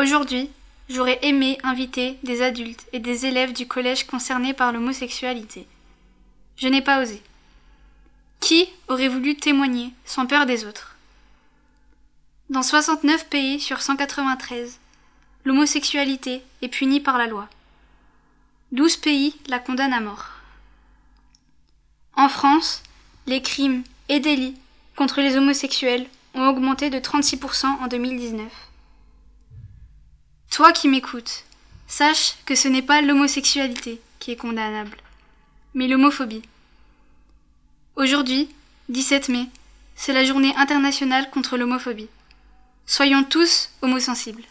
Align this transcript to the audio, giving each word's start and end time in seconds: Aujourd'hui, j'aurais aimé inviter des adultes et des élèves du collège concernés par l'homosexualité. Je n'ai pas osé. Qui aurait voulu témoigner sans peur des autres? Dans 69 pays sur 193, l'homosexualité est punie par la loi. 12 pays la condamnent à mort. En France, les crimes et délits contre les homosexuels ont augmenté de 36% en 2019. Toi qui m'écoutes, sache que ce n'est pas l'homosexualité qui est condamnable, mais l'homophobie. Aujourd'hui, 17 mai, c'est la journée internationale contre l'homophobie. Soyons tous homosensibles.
Aujourd'hui, 0.00 0.48
j'aurais 0.88 1.18
aimé 1.20 1.58
inviter 1.62 2.18
des 2.22 2.40
adultes 2.40 2.86
et 2.94 3.00
des 3.00 3.26
élèves 3.26 3.52
du 3.52 3.68
collège 3.68 4.06
concernés 4.06 4.54
par 4.54 4.72
l'homosexualité. 4.72 5.66
Je 6.56 6.68
n'ai 6.68 6.80
pas 6.80 7.02
osé. 7.02 7.22
Qui 8.40 8.66
aurait 8.88 9.08
voulu 9.08 9.36
témoigner 9.36 9.92
sans 10.06 10.24
peur 10.24 10.46
des 10.46 10.64
autres? 10.64 10.96
Dans 12.48 12.62
69 12.62 13.28
pays 13.28 13.60
sur 13.60 13.82
193, 13.82 14.78
l'homosexualité 15.44 16.42
est 16.62 16.68
punie 16.68 17.00
par 17.00 17.18
la 17.18 17.26
loi. 17.26 17.46
12 18.72 18.96
pays 18.96 19.34
la 19.48 19.58
condamnent 19.58 19.92
à 19.92 20.00
mort. 20.00 20.28
En 22.14 22.30
France, 22.30 22.82
les 23.26 23.42
crimes 23.42 23.82
et 24.08 24.20
délits 24.20 24.56
contre 24.96 25.20
les 25.20 25.36
homosexuels 25.36 26.06
ont 26.32 26.48
augmenté 26.48 26.88
de 26.88 26.98
36% 26.98 27.66
en 27.66 27.86
2019. 27.86 28.69
Toi 30.50 30.72
qui 30.72 30.88
m'écoutes, 30.88 31.44
sache 31.86 32.34
que 32.44 32.56
ce 32.56 32.66
n'est 32.66 32.82
pas 32.82 33.02
l'homosexualité 33.02 34.00
qui 34.18 34.32
est 34.32 34.36
condamnable, 34.36 34.96
mais 35.74 35.86
l'homophobie. 35.86 36.42
Aujourd'hui, 37.94 38.48
17 38.88 39.28
mai, 39.28 39.46
c'est 39.94 40.12
la 40.12 40.24
journée 40.24 40.52
internationale 40.56 41.30
contre 41.30 41.56
l'homophobie. 41.56 42.08
Soyons 42.84 43.22
tous 43.22 43.70
homosensibles. 43.80 44.42